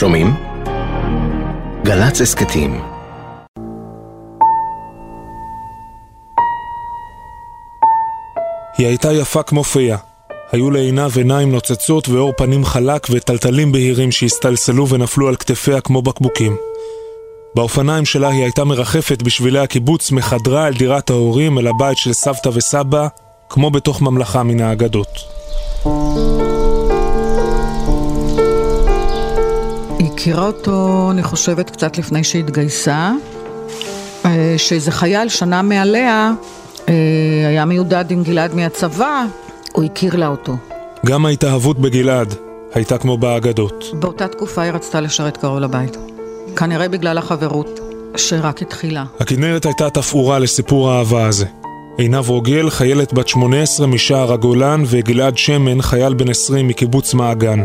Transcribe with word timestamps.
שומעים? 0.00 0.34
גל"צ 1.84 2.20
הסכתים 2.20 2.80
היא 8.78 8.86
הייתה 8.86 9.12
יפה 9.12 9.42
כמו 9.42 9.64
פיה. 9.64 9.96
היו 10.52 10.70
לעיניו 10.70 11.10
עיניים 11.16 11.52
נוצצות 11.52 12.08
ואור 12.08 12.32
פנים 12.36 12.64
חלק 12.64 13.06
וטלטלים 13.10 13.72
בהירים 13.72 14.12
שהסתלסלו 14.12 14.88
ונפלו 14.88 15.28
על 15.28 15.36
כתפיה 15.36 15.80
כמו 15.80 16.02
בקבוקים. 16.02 16.56
באופניים 17.54 18.04
שלה 18.04 18.28
היא 18.28 18.42
הייתה 18.42 18.64
מרחפת 18.64 19.22
בשבילי 19.22 19.58
הקיבוץ 19.58 20.10
מחדרה 20.10 20.66
אל 20.66 20.74
דירת 20.74 21.10
ההורים 21.10 21.58
אל 21.58 21.66
הבית 21.66 21.98
של 21.98 22.12
סבתא 22.12 22.48
וסבא, 22.48 23.08
כמו 23.48 23.70
בתוך 23.70 24.02
ממלכה 24.02 24.42
מן 24.42 24.60
האגדות. 24.60 25.18
היא 30.20 30.32
הכירה 30.32 30.46
אותו, 30.46 31.08
אני 31.10 31.22
חושבת, 31.22 31.70
קצת 31.70 31.98
לפני 31.98 32.24
שהתגייסה, 32.24 33.12
אה, 34.24 34.54
שאיזה 34.56 34.90
חייל 34.90 35.28
שנה 35.28 35.62
מעליה 35.62 36.32
אה, 36.88 36.94
היה 37.48 37.64
מיודד 37.64 38.04
עם 38.10 38.22
גלעד 38.22 38.54
מהצבא, 38.54 39.24
הוא 39.72 39.84
הכיר 39.84 40.16
לה 40.16 40.26
אותו. 40.26 40.56
גם 41.06 41.26
ההתאהבות 41.26 41.78
בגלעד 41.78 42.34
הייתה 42.74 42.98
כמו 42.98 43.18
באגדות. 43.18 43.84
באותה 43.92 44.28
תקופה 44.28 44.62
היא 44.62 44.72
רצתה 44.72 45.00
לשרת 45.00 45.36
קרוב 45.36 45.58
לבית. 45.58 45.96
כנראה 46.56 46.88
בגלל 46.88 47.18
החברות, 47.18 47.80
שרק 48.16 48.62
התחילה. 48.62 49.04
הכנרת 49.20 49.66
הייתה 49.66 49.90
תפאורה 49.90 50.38
לסיפור 50.38 50.90
האהבה 50.90 51.26
הזה. 51.26 51.46
עינב 51.98 52.28
רוגל, 52.28 52.70
חיילת 52.70 53.12
בת 53.12 53.28
18 53.28 53.86
משער 53.86 54.32
הגולן, 54.32 54.82
וגלעד 54.86 55.38
שמן, 55.38 55.82
חייל 55.82 56.14
בן 56.14 56.30
20 56.30 56.68
מקיבוץ 56.68 57.14
מעגן. 57.14 57.60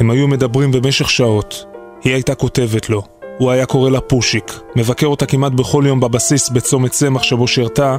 הם 0.00 0.10
היו 0.10 0.28
מדברים 0.28 0.70
במשך 0.72 1.10
שעות. 1.10 1.77
היא 2.04 2.12
הייתה 2.12 2.34
כותבת 2.34 2.88
לו. 2.90 3.02
הוא 3.38 3.50
היה 3.50 3.66
קורא 3.66 3.90
לה 3.90 4.00
פושיק. 4.00 4.60
מבקר 4.76 5.06
אותה 5.06 5.26
כמעט 5.26 5.52
בכל 5.52 5.84
יום 5.86 6.00
בבסיס 6.00 6.48
בצומת 6.48 6.90
צמח 6.90 7.22
שבו 7.22 7.46
שירתה. 7.46 7.96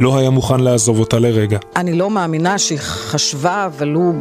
לא 0.00 0.18
היה 0.18 0.30
מוכן 0.30 0.60
לעזוב 0.60 0.98
אותה 0.98 1.18
לרגע. 1.18 1.58
אני 1.76 1.92
לא 1.92 2.10
מאמינה 2.10 2.58
שהיא 2.58 2.78
חשבה, 2.78 3.68
ולו 3.78 4.12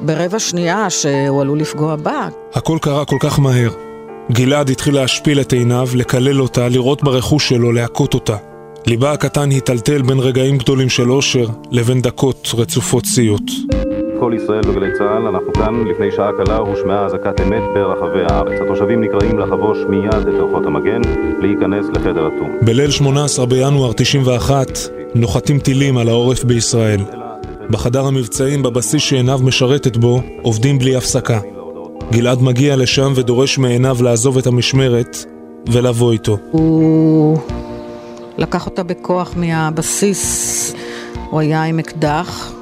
ברבע 0.00 0.38
שנייה, 0.38 0.90
שהוא 0.90 1.40
עלול 1.40 1.58
לפגוע 1.58 1.96
בה. 1.96 2.28
הכל 2.54 2.78
קרה 2.80 3.04
כל 3.04 3.16
כך 3.20 3.38
מהר. 3.38 3.70
גלעד 4.32 4.70
התחיל 4.70 4.94
להשפיל 4.94 5.40
את 5.40 5.52
עיניו, 5.52 5.88
לקלל 5.94 6.42
אותה, 6.42 6.68
לראות 6.68 7.02
ברכוש 7.02 7.48
שלו, 7.48 7.72
להכות 7.72 8.14
אותה. 8.14 8.36
ליבה 8.86 9.12
הקטן 9.12 9.50
היטלטל 9.50 10.02
בין 10.02 10.18
רגעים 10.18 10.58
גדולים 10.58 10.88
של 10.88 11.10
אושר 11.10 11.46
לבין 11.70 12.02
דקות 12.02 12.48
רצופות 12.54 13.06
סיוט. 13.06 13.50
כל 14.22 14.32
ישראל 14.36 14.62
וגלי 14.68 14.92
צה"ל, 14.98 15.26
אנחנו 15.26 15.52
כאן 15.52 15.74
לפני 15.90 16.10
שעה 16.16 16.30
קלה 16.36 16.56
הושמעה 16.56 17.04
אזעקת 17.04 17.40
אמת 17.40 17.62
ברחבי 17.74 18.22
הארץ. 18.28 18.60
התושבים 18.60 19.00
נקראים 19.00 19.38
לחבוש 19.38 19.78
מיד 19.88 20.14
את 20.14 20.34
ערכות 20.34 20.66
המגן, 20.66 21.00
להיכנס 21.40 21.86
לחדר 21.94 22.28
אטום. 22.28 22.50
בליל 22.62 22.90
18 22.90 23.46
בינואר 23.46 23.92
91 23.92 24.66
נוחתים 25.14 25.58
טילים 25.58 25.98
על 25.98 26.08
העורף 26.08 26.44
בישראל. 26.44 27.00
בחדר 27.70 28.06
המבצעים 28.06 28.62
בבסיס 28.62 29.02
שעיניו 29.02 29.40
משרתת 29.44 29.96
בו 29.96 30.22
עובדים 30.42 30.78
בלי 30.78 30.96
הפסקה. 30.96 31.40
גלעד 32.12 32.42
מגיע 32.42 32.76
לשם 32.76 33.12
ודורש 33.14 33.58
מעיניו 33.58 33.96
לעזוב 34.02 34.38
את 34.38 34.46
המשמרת 34.46 35.16
ולבוא 35.72 36.12
איתו. 36.12 36.38
הוא 36.50 37.38
לקח 38.38 38.66
אותה 38.66 38.82
בכוח 38.82 39.34
מהבסיס, 39.36 40.74
הוא 41.30 41.40
היה 41.40 41.64
עם 41.64 41.78
אקדח, 41.78 42.52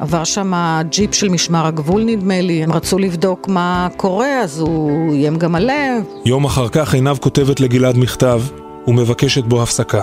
ועבר 0.00 0.24
שם 0.24 0.52
ג'יפ 0.90 1.14
של 1.14 1.28
משמר 1.28 1.66
הגבול 1.66 2.04
נדמה 2.04 2.40
לי, 2.40 2.64
הם 2.64 2.72
רצו 2.72 2.98
לבדוק 2.98 3.48
מה 3.48 3.88
קורה, 3.96 4.40
אז 4.40 4.60
הוא 4.60 5.12
איים 5.12 5.36
גם 5.36 5.54
עליהם. 5.54 6.02
יום 6.24 6.44
אחר 6.44 6.68
כך 6.68 6.94
עינב 6.94 7.16
כותבת 7.18 7.60
לגלעד 7.60 7.96
מכתב 7.96 8.42
ומבקשת 8.86 9.44
בו 9.44 9.62
הפסקה. 9.62 10.02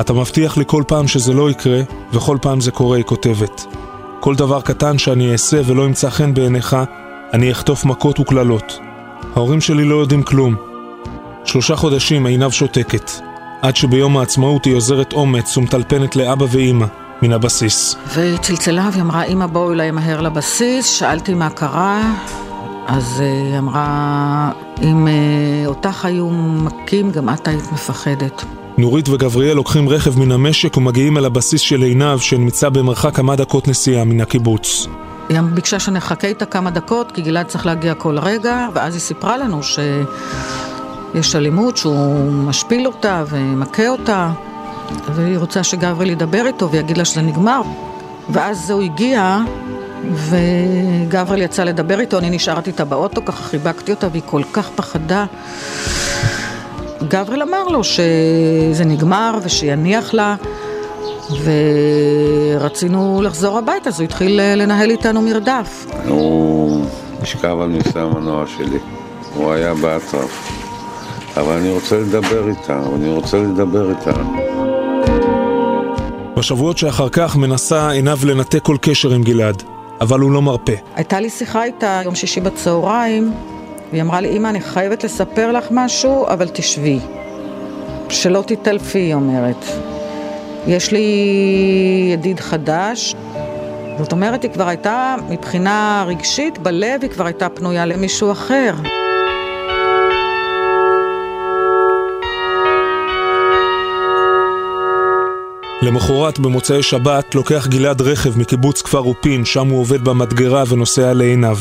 אתה 0.00 0.12
מבטיח 0.12 0.56
לי 0.56 0.64
כל 0.66 0.82
פעם 0.86 1.08
שזה 1.08 1.32
לא 1.32 1.50
יקרה, 1.50 1.80
וכל 2.12 2.38
פעם 2.42 2.60
זה 2.60 2.70
קורה, 2.70 2.96
היא 2.96 3.04
כותבת. 3.04 3.66
כל 4.20 4.34
דבר 4.34 4.60
קטן 4.60 4.98
שאני 4.98 5.32
אעשה 5.32 5.60
ולא 5.66 5.82
ימצא 5.82 6.10
חן 6.10 6.34
בעיניך, 6.34 6.76
אני 7.32 7.52
אחטוף 7.52 7.84
מכות 7.84 8.20
וקללות. 8.20 8.78
ההורים 9.36 9.60
שלי 9.60 9.84
לא 9.84 9.94
יודעים 9.94 10.22
כלום. 10.22 10.54
שלושה 11.44 11.76
חודשים 11.76 12.26
עינב 12.26 12.50
שותקת, 12.50 13.10
עד 13.62 13.76
שביום 13.76 14.16
העצמאות 14.16 14.64
היא 14.64 14.74
עוזרת 14.74 15.12
אומץ 15.12 15.56
ומטלפנת 15.56 16.16
לאבא 16.16 16.46
ואימא 16.50 16.86
מן 17.22 17.32
הבסיס. 17.32 17.96
והיא 18.14 18.38
צלצלה 18.38 18.88
והיא 18.92 19.02
אמרה, 19.02 19.24
אמא 19.24 19.46
בואו 19.46 19.72
אליי 19.72 19.90
מהר 19.90 20.20
לבסיס, 20.20 20.86
שאלתי 20.86 21.34
מה 21.34 21.50
קרה, 21.50 22.14
אז 22.86 23.20
אה, 23.20 23.26
היא 23.26 23.58
אמרה, 23.58 24.50
אם 24.82 25.08
אה, 25.08 25.12
אותך 25.66 26.04
היו 26.04 26.30
מכים, 26.30 27.10
גם 27.10 27.30
את 27.30 27.48
היית 27.48 27.72
מפחדת. 27.72 28.44
נורית 28.78 29.08
וגבריאל 29.08 29.56
לוקחים 29.56 29.88
רכב 29.88 30.18
מן 30.18 30.32
המשק 30.32 30.76
ומגיעים 30.76 31.18
אל 31.18 31.24
הבסיס 31.24 31.60
של 31.60 31.82
עינב 31.82 32.18
שנמצא 32.18 32.68
במרחק 32.68 33.14
כמה 33.14 33.36
דקות 33.36 33.68
נסיעה 33.68 34.04
מן 34.04 34.20
הקיבוץ. 34.20 34.86
היא 35.28 35.40
ביקשה 35.40 35.78
שנחכה 35.78 36.26
איתה 36.26 36.46
כמה 36.46 36.70
דקות, 36.70 37.12
כי 37.12 37.22
גלעד 37.22 37.46
צריך 37.46 37.66
להגיע 37.66 37.94
כל 37.94 38.18
רגע, 38.18 38.68
ואז 38.74 38.94
היא 38.94 39.00
סיפרה 39.00 39.36
לנו 39.36 39.60
שיש 39.62 41.36
אלימות, 41.36 41.76
שהוא 41.76 42.32
משפיל 42.32 42.86
אותה 42.86 43.24
ומכה 43.28 43.88
אותה, 43.88 44.32
והיא 45.14 45.38
רוצה 45.38 45.62
שגבריאל 45.62 46.10
ידבר 46.10 46.46
איתו 46.46 46.70
ויגיד 46.70 46.98
לה 46.98 47.04
שזה 47.04 47.22
נגמר. 47.22 47.60
ואז 48.28 48.70
הוא 48.70 48.82
הגיע, 48.82 49.38
וגבריאל 50.14 51.42
יצא 51.42 51.64
לדבר 51.64 52.00
איתו, 52.00 52.18
אני 52.18 52.30
נשארתי 52.30 52.70
איתה 52.70 52.84
באוטו, 52.84 53.24
ככה 53.24 53.42
חיבקתי 53.42 53.92
אותה, 53.92 54.08
והיא 54.10 54.22
כל 54.26 54.42
כך 54.52 54.70
פחדה. 54.74 55.24
גבריאל 57.08 57.42
אמר 57.42 57.68
לו 57.68 57.84
שזה 57.84 58.84
נגמר 58.84 59.38
ושיניח 59.42 60.14
לה 60.14 60.36
ורצינו 62.58 63.22
לחזור 63.22 63.58
הביתה, 63.58 63.88
אז 63.88 64.00
הוא 64.00 64.04
התחיל 64.04 64.40
לנהל 64.56 64.90
איתנו 64.90 65.22
מרדף. 65.22 65.86
הוא 66.08 66.84
נשכב 67.22 67.56
על 67.60 67.68
נושא 67.68 68.00
המנוע 68.00 68.44
שלי, 68.56 68.78
הוא 69.34 69.52
היה 69.52 69.74
באטרף. 69.74 70.52
אבל 71.36 71.52
אני 71.52 71.70
רוצה 71.70 71.98
לדבר 71.98 72.48
איתה, 72.48 72.80
אני 72.96 73.08
רוצה 73.08 73.36
לדבר 73.36 73.90
איתה. 73.90 74.12
בשבועות 76.42 76.78
שאחר 76.78 77.08
כך 77.08 77.36
מנסה 77.36 77.90
עינב 77.90 78.24
לנתק 78.24 78.62
כל 78.62 78.76
קשר 78.80 79.10
עם 79.10 79.22
גלעד, 79.22 79.62
אבל 80.00 80.20
הוא 80.20 80.32
לא 80.32 80.42
מרפה. 80.42 80.72
הייתה 80.94 81.20
לי 81.20 81.30
שיחה 81.30 81.64
איתה 81.64 82.00
יום 82.04 82.14
שישי 82.14 82.40
בצהריים, 82.40 83.32
והיא 83.90 84.02
אמרה 84.02 84.20
לי, 84.20 84.36
אמא, 84.36 84.48
אני 84.48 84.60
חייבת 84.60 85.04
לספר 85.04 85.52
לך 85.52 85.64
משהו, 85.70 86.26
אבל 86.26 86.48
תשבי. 86.48 86.98
שלא 88.08 88.44
תתעלפי, 88.46 88.98
היא 88.98 89.14
אומרת. 89.14 89.64
יש 90.66 90.92
לי 90.92 91.06
ידיד 92.12 92.40
חדש, 92.40 93.14
זאת 93.98 94.12
אומרת, 94.12 94.42
היא 94.42 94.50
כבר 94.50 94.68
הייתה, 94.68 95.14
מבחינה 95.28 96.04
רגשית, 96.06 96.58
בלב 96.58 97.02
היא 97.02 97.10
כבר 97.10 97.26
הייתה 97.26 97.48
פנויה 97.48 97.86
למישהו 97.86 98.32
אחר. 98.32 98.74
למחרת, 105.82 106.38
במוצאי 106.38 106.82
שבת, 106.82 107.34
לוקח 107.34 107.66
גלעד 107.66 108.02
רכב 108.02 108.38
מקיבוץ 108.38 108.82
כפר 108.82 108.98
אופין, 108.98 109.44
שם 109.44 109.68
הוא 109.68 109.80
עובד 109.80 110.04
במדגרה 110.04 110.62
ונוסע 110.68 111.12
לעיניו. 111.14 111.56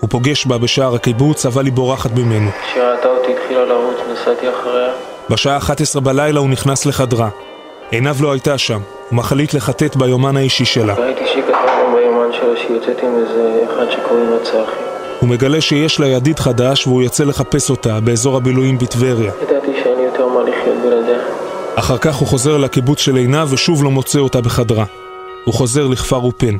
הוא 0.00 0.10
פוגש 0.10 0.46
בה 0.46 0.58
בשער 0.58 0.94
הקיבוץ, 0.94 1.46
אבל 1.46 1.64
היא 1.64 1.72
בורחת 1.72 2.10
ממנו. 2.10 2.50
כשראתה 2.72 3.08
אותי 3.08 3.32
התחילה 3.32 3.64
לרוץ, 3.64 3.96
נסעתי 4.12 4.46
אחריה. 4.50 4.92
בשעה 5.30 5.56
11 5.56 6.02
בלילה 6.02 6.40
הוא 6.40 6.50
נכנס 6.50 6.86
לחדרה. 6.86 7.28
עינב 7.90 8.22
לא 8.22 8.32
הייתה 8.32 8.58
שם, 8.58 8.78
הוא 9.08 9.16
מחליט 9.16 9.54
לחטט 9.54 9.96
ביומן 9.96 10.36
האישי 10.36 10.64
שלה. 10.64 10.94
ראיתי 10.94 11.26
שהיא 11.26 11.42
כתבה 11.42 11.94
ביומן 11.96 12.32
שלה 12.32 12.56
שהיא 12.56 12.76
יוצאת 12.76 13.02
עם 13.02 13.14
איזה 13.16 13.64
אחד 13.74 13.90
שקוראים 13.90 14.26
לו 14.30 14.42
צחי. 14.42 14.82
הוא 15.20 15.28
מגלה 15.28 15.60
שיש 15.60 16.00
לה 16.00 16.06
ידיד 16.06 16.38
חדש 16.38 16.86
והוא 16.86 17.02
יוצא 17.02 17.24
לחפש 17.24 17.70
אותה 17.70 18.00
באזור 18.00 18.36
הבילויים 18.36 18.78
בטבריה. 18.78 19.32
ידעתי 19.42 19.72
שאין 19.82 19.98
לי 19.98 20.04
יותר 20.04 20.26
מה 20.28 20.40
לחיות 20.42 20.76
בלעדיה. 20.82 21.41
אחר 21.76 21.98
כך 21.98 22.14
הוא 22.14 22.28
חוזר 22.28 22.56
לקיבוץ 22.56 23.00
של 23.00 23.16
עינב 23.16 23.52
ושוב 23.52 23.84
לא 23.84 23.90
מוצא 23.90 24.18
אותה 24.18 24.40
בחדרה. 24.40 24.84
הוא 25.44 25.54
חוזר 25.54 25.86
לכפר 25.86 26.16
אופן. 26.16 26.56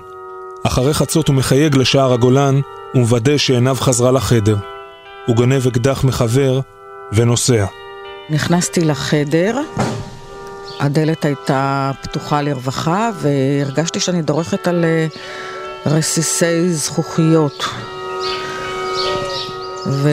אחרי 0.64 0.94
חצות 0.94 1.28
הוא 1.28 1.36
מחייג 1.36 1.76
לשער 1.76 2.12
הגולן 2.12 2.60
ומוודא 2.94 3.36
שעינב 3.36 3.80
חזרה 3.80 4.12
לחדר. 4.12 4.56
הוא 5.26 5.36
גונב 5.36 5.66
אקדח 5.66 6.04
מחבר 6.04 6.60
ונוסע. 7.12 7.64
נכנסתי 8.30 8.84
לחדר, 8.84 9.60
הדלת 10.80 11.24
הייתה 11.24 11.90
פתוחה 12.02 12.42
לרווחה, 12.42 13.10
והרגשתי 13.20 14.00
שאני 14.00 14.22
דורכת 14.22 14.68
על 14.68 14.84
אה, 14.84 15.06
רסיסי 15.86 16.72
זכוכיות. 16.72 17.64
ו... 19.86 20.08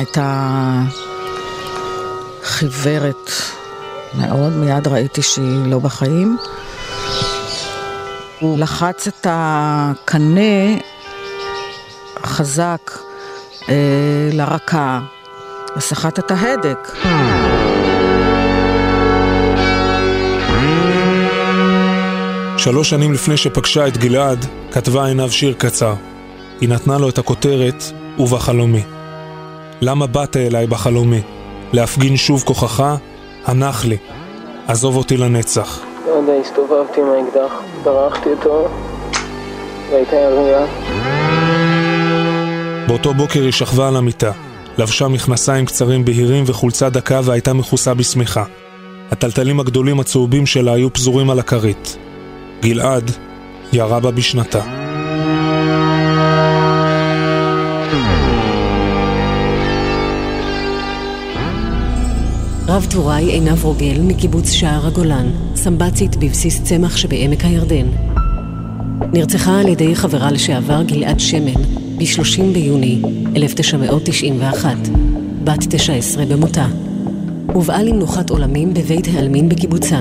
הייתה 0.00 0.82
חיוורת 2.42 3.30
מאוד, 4.14 4.52
מיד 4.52 4.86
ראיתי 4.86 5.22
שהיא 5.22 5.66
לא 5.66 5.78
בחיים. 5.78 6.36
הוא 8.40 8.58
לחץ 8.58 9.08
את 9.08 9.26
הקנה 9.30 10.76
חזק 12.24 12.90
אה, 13.68 13.74
לרקה 14.32 15.00
וסחט 15.76 16.18
את 16.18 16.30
ההדק. 16.30 16.92
שלוש 22.56 22.90
שנים 22.90 23.12
לפני 23.12 23.36
שפגשה 23.36 23.88
את 23.88 23.96
גלעד, 23.96 24.46
כתבה 24.72 25.06
עיניו 25.06 25.30
שיר 25.30 25.54
קצר. 25.58 25.94
היא 26.60 26.68
נתנה 26.68 26.98
לו 26.98 27.08
את 27.08 27.18
הכותרת 27.18 27.84
"ובחלומי". 28.18 28.99
למה 29.80 30.06
באת 30.06 30.36
אליי 30.36 30.66
בחלומי? 30.66 31.20
להפגין 31.72 32.16
שוב 32.16 32.42
כוחך? 32.42 32.84
הנח 33.46 33.84
לי. 33.84 33.96
עזוב 34.66 34.96
אותי 34.96 35.16
לנצח. 35.16 35.80
לא 36.06 36.12
יודע, 36.12 36.32
הסתובבתי 36.32 37.00
עם 37.00 37.06
האקדח, 37.06 37.52
דרכתי 37.84 38.28
אותו, 38.28 38.68
והייתה 39.90 40.16
ירייה. 40.16 40.66
באותו 42.88 43.14
בוקר 43.14 43.42
היא 43.42 43.52
שכבה 43.52 43.88
על 43.88 43.96
המיטה, 43.96 44.30
לבשה 44.78 45.08
מכנסיים 45.08 45.66
קצרים 45.66 46.04
בהירים 46.04 46.44
וחולצה 46.46 46.90
דקה 46.90 47.20
והייתה 47.24 47.52
מכוסה 47.52 47.94
בשמיכה. 47.94 48.44
הטלטלים 49.10 49.60
הגדולים 49.60 50.00
הצהובים 50.00 50.46
שלה 50.46 50.72
היו 50.72 50.92
פזורים 50.92 51.30
על 51.30 51.38
הכרית. 51.38 51.96
גלעד 52.62 53.10
ירה 53.72 54.00
בה 54.00 54.10
בשנתה. 54.10 54.79
רב 62.70 62.86
טוראי 62.90 63.24
עינב 63.24 63.64
רוגל 63.64 64.00
מקיבוץ 64.02 64.50
שער 64.50 64.86
הגולן, 64.86 65.30
סמב"צית 65.54 66.16
בבסיס 66.16 66.62
צמח 66.62 66.96
שבעמק 66.96 67.44
הירדן. 67.44 67.86
נרצחה 69.12 69.60
על 69.60 69.68
ידי 69.68 69.96
חברה 69.96 70.30
לשעבר 70.30 70.82
גלעד 70.82 71.20
שמן 71.20 71.62
ב-30 71.98 72.42
ביוני 72.52 73.02
1991, 73.36 74.76
בת 75.44 75.58
19 75.68 76.26
במותה. 76.26 76.66
הובאה 77.52 77.82
למנוחת 77.82 78.30
עולמים 78.30 78.74
בבית 78.74 79.08
העלמין 79.14 79.48
בקיבוצה. 79.48 80.00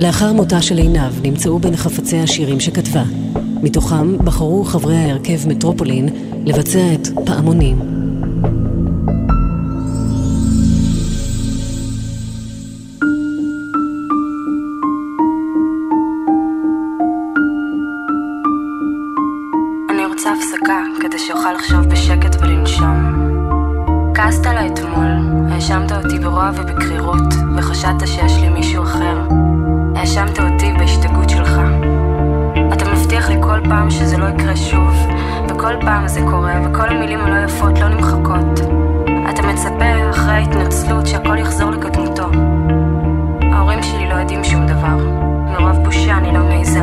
לאחר 0.00 0.32
מותה 0.32 0.62
של 0.62 0.78
עינב 0.78 1.12
נמצאו 1.22 1.58
בין 1.58 1.76
חפצי 1.76 2.16
השירים 2.16 2.60
שכתבה. 2.60 3.04
מתוכם 3.62 4.18
בחרו 4.18 4.64
חברי 4.64 4.96
ההרכב 4.96 5.48
מטרופולין 5.48 6.08
לבצע 6.46 6.94
את 6.94 7.08
פעמונים. 7.26 7.97
רוצה 20.30 20.42
הפסקה 20.42 20.82
כדי 21.00 21.18
שאוכל 21.18 21.52
לחשוב 21.52 21.80
בשקט 21.80 22.36
ולנשום. 22.40 23.12
כעסת 24.14 24.46
עליי 24.46 24.68
אתמול, 24.68 25.06
האשמת 25.50 25.92
אותי 25.92 26.18
ברוע 26.18 26.50
ובקרירות, 26.54 27.34
וחשדת 27.56 28.06
שיש 28.06 28.32
לי 28.40 28.48
מישהו 28.48 28.82
אחר. 28.82 29.28
האשמת 29.96 30.40
אותי 30.40 30.72
בהשתגעות 30.78 31.30
שלך. 31.30 31.60
אתה 32.72 32.92
מבטיח 32.92 33.28
לי 33.28 33.36
כל 33.40 33.60
פעם 33.68 33.90
שזה 33.90 34.16
לא 34.16 34.26
יקרה 34.26 34.56
שוב, 34.56 34.94
וכל 35.48 35.74
פעם 35.80 36.08
זה 36.08 36.20
קורה, 36.30 36.54
וכל 36.64 36.88
המילים 36.88 37.20
הלא 37.20 37.44
יפות 37.44 37.78
לא 37.78 37.88
נמחקות. 37.88 38.60
אתה 39.30 39.42
מצפה 39.42 40.10
אחרי 40.10 40.32
ההתנצלות 40.32 41.06
שהכל 41.06 41.38
יחזור 41.38 41.70
לקדמותו. 41.70 42.30
ההורים 43.52 43.82
שלי 43.82 44.08
לא 44.08 44.14
יודעים 44.14 44.44
שום 44.44 44.66
דבר. 44.66 44.96
מרוב 45.52 45.84
בושה 45.84 46.18
אני 46.18 46.32
לא 46.32 46.44
מעיזה 46.44 46.78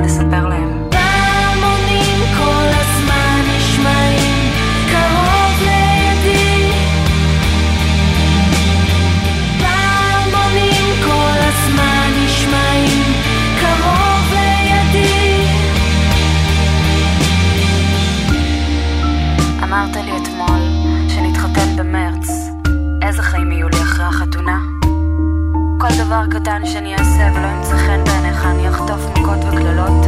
דבר 25.97 26.21
קטן 26.29 26.65
שאני 26.65 26.93
אעשה 26.93 27.31
ולא 27.35 27.47
ימצא 27.47 27.77
חן 27.77 28.03
בעיניך, 28.03 28.45
אני 28.45 28.69
אחטוף 28.69 29.05
מכות 29.09 29.37
וקללות. 29.47 30.05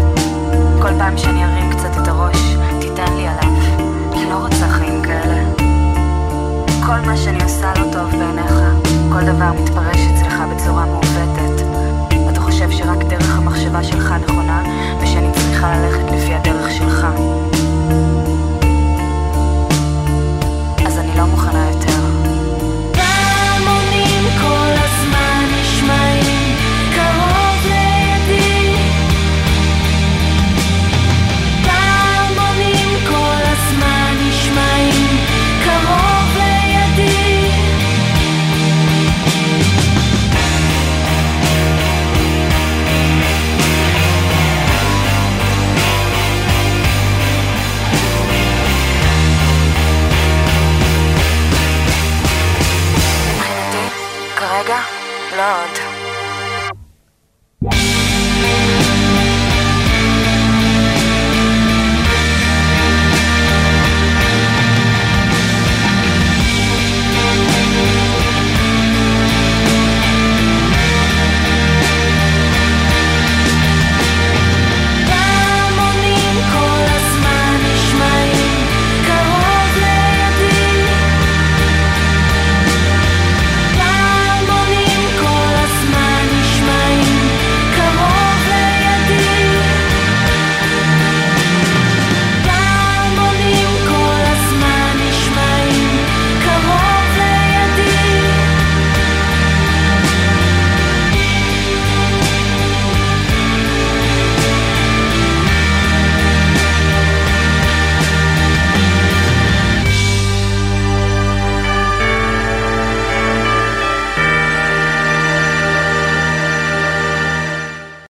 כל 0.81 0.89
פעם 0.97 1.17
שאני 1.17 1.45
ארים 1.45 1.71
קצת 1.71 2.01
את 2.01 2.07
הראש, 2.07 2.55
תיתן 2.81 3.13
לי 3.15 3.27
עליו. 3.27 3.53
אני 4.13 4.29
לא 4.29 4.35
רוצה 4.35 4.67
חיים 4.67 5.01
כאלה. 5.03 5.43
כל 6.85 6.99
מה 7.05 7.17
שאני 7.17 7.43
עושה 7.43 7.73
לא 7.73 7.91
טוב 7.91 8.11
בעיניך, 8.11 8.53
כל 9.11 9.21
דבר 9.21 9.51
מתפרש 9.61 9.97
אצלך 9.97 10.33
בצורה 10.55 10.85
מעוותת. 10.85 11.56